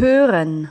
hören. 0.00 0.68